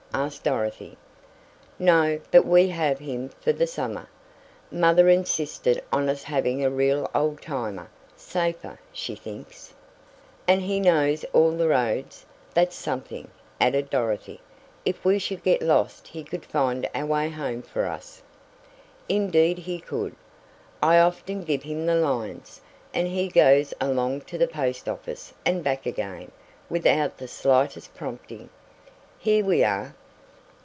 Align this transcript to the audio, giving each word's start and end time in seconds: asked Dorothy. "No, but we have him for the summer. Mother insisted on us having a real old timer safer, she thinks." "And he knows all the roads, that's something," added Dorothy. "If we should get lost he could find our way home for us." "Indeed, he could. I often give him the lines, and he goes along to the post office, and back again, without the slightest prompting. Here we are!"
asked 0.13 0.43
Dorothy. 0.43 0.97
"No, 1.79 2.19
but 2.31 2.45
we 2.45 2.67
have 2.67 2.99
him 2.99 3.29
for 3.39 3.53
the 3.53 3.65
summer. 3.65 4.09
Mother 4.69 5.07
insisted 5.07 5.81
on 5.89 6.09
us 6.09 6.23
having 6.23 6.61
a 6.63 6.69
real 6.69 7.09
old 7.15 7.41
timer 7.41 7.89
safer, 8.17 8.77
she 8.91 9.15
thinks." 9.15 9.73
"And 10.49 10.61
he 10.63 10.81
knows 10.81 11.23
all 11.31 11.51
the 11.51 11.69
roads, 11.69 12.25
that's 12.53 12.75
something," 12.75 13.29
added 13.61 13.89
Dorothy. 13.89 14.41
"If 14.83 15.05
we 15.05 15.17
should 15.17 15.43
get 15.43 15.61
lost 15.61 16.09
he 16.09 16.25
could 16.25 16.43
find 16.45 16.89
our 16.93 17.05
way 17.05 17.29
home 17.29 17.61
for 17.61 17.85
us." 17.85 18.21
"Indeed, 19.07 19.59
he 19.59 19.79
could. 19.79 20.13
I 20.83 20.99
often 20.99 21.43
give 21.45 21.63
him 21.63 21.85
the 21.85 21.95
lines, 21.95 22.59
and 22.93 23.07
he 23.07 23.29
goes 23.29 23.73
along 23.79 24.21
to 24.23 24.37
the 24.37 24.47
post 24.49 24.89
office, 24.89 25.33
and 25.45 25.63
back 25.63 25.85
again, 25.85 26.31
without 26.69 27.17
the 27.17 27.29
slightest 27.29 27.95
prompting. 27.95 28.49
Here 29.17 29.43
we 29.45 29.63
are!" 29.63 29.95